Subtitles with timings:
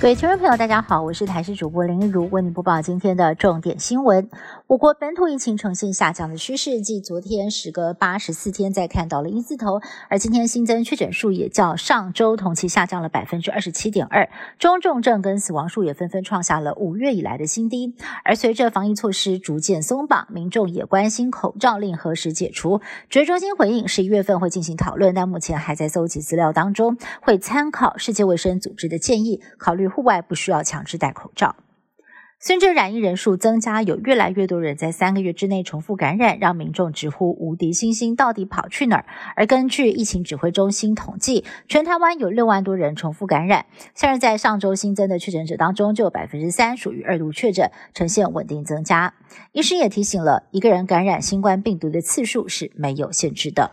[0.00, 4.30] 各位听众朋友，大家好，我是台视主播林一如，为您播报今天的重点新闻。
[4.68, 14.30] 我国本土疫情呈现下降的趋势，继昨天时隔八十四天再看到了一字头，而今天新增确诊数也较上周同期下降了百分之二十七点二，
[14.60, 17.96] 中重症跟死亡数也纷纷创下了五月以来的新低。
[18.24, 22.80] 而随着防疫措施逐渐松绑，民众也关心口罩令何时解除。
[23.10, 29.87] 指挥中心回应，十一月份会进行讨论，但目前还在搜集资料当中，会参考世界卫生组织的建议，考虑。
[29.88, 31.56] 户外不需要强制戴口罩。
[32.40, 39.06] 随着染疫人数增加，有越来越多人在三个月之内重复感染，让民众直呼无敌星星到底跑去哪儿？
[39.34, 43.66] 而根据疫情指挥中心统计，全台湾有六万多人重复感染。
[43.92, 49.14] 像是在上周新增的确诊者当中，就有百分之三属于二度确诊，呈现稳定增加。
[49.50, 53.72] 医师也提醒了，一个人感染新冠病毒的次数是没有限制的。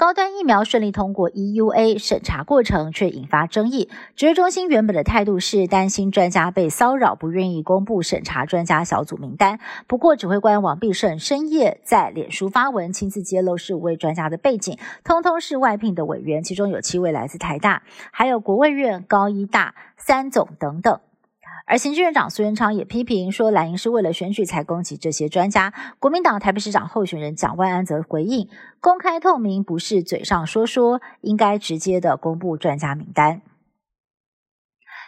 [0.00, 3.90] 高端疫苗顺利通过 EUA 审查过程，却引发争议。
[4.16, 9.60] 指挥中心原本的态度是担心专家被骚扰，不愿意公布审查专家小组名单。
[9.86, 20.98] 不过，指挥官王必胜深夜在脸书发文，亲自揭露十五位专家的背景，通通是外聘的委员，其中有七位来自台大，还有国卫院、高医大、三总等等。
[21.66, 25.72] 而行政院长苏贞昌也批评说，蓝营是为了选举才攻击这些专家。
[25.98, 28.48] 国民党台北市长候选人蒋万安则回应：
[28.80, 33.42] 公开透明不是嘴上说说，应该直接的公布专家名单。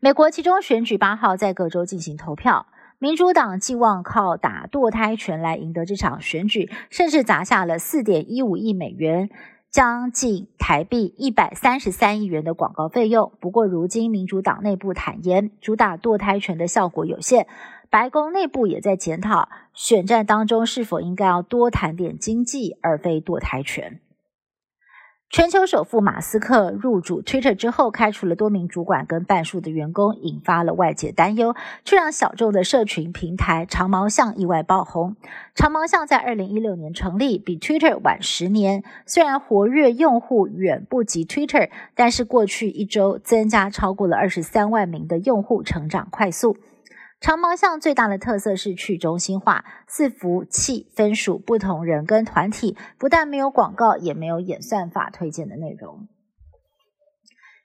[0.00, 2.66] 美国其中选举八号在各州进行投票，
[2.98, 9.30] 民主党寄望靠打堕胎权来赢得这场选举，甚至砸下了四点一五亿美元。
[9.74, 13.32] 将近台币一百三十三亿元的广告费用。
[13.40, 17.48] 不过，如今民主党内部坦言，主打堕胎权的效果有限。
[17.90, 23.98] 白宫内部也在检讨，选战当中是否应该要多谈点经济，而非堕胎权。
[25.34, 35.16] 全球首富马斯克入主 Twitter 之后，开除了多名主管跟半数的员工，引发了外界担忧，却让小众的社群平台长毛象意外爆红。
[35.56, 38.84] 长毛象在二零一六年成立，比 Twitter 晚十年。
[39.06, 46.56] 虽然活跃用户远不及 Twitter，但是过去一周增加超过了二十三万名的用户，成长快速。
[47.24, 56.06] 长毛象最大的特色是去中心化，四服器分属不同人跟团体，不但没有广告，也没有演算法推荐的内容。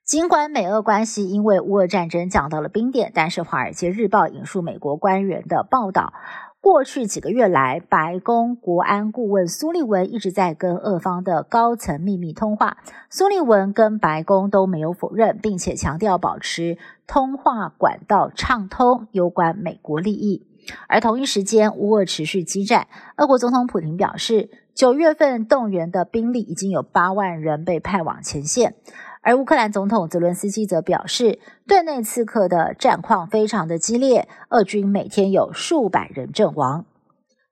[0.05, 6.13] 尽管美俄关系因为乌俄战争降到了冰点，但是《华尔街日报》引述美国官员的报道。
[6.61, 12.77] 过去几个月来，白宫国安顾问苏利文一直在跟俄方的高层秘密通话。
[13.09, 16.77] 苏利文跟白宫都没有否认，并且强调保持
[17.07, 20.45] 通话管道畅通，有关美国利益。
[20.87, 22.87] 而同一时间，乌俄持续激战。
[23.15, 28.75] 俄国总统普京表示，九月份动员的兵力已经有八万人被派往前线。
[29.21, 36.85] 而乌克兰总统泽伦斯基则表示，顿内刺客的战况非常的激烈，俄军每天有数百人阵亡。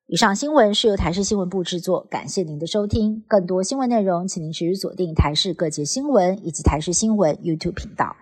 [0.06, 3.24] 以上新闻是由台视新闻部制作，感谢您的收听。
[3.28, 8.16] 更多新闻内容，请您持续锁定台视各界新闻以及台视新闻 YouTube 频道。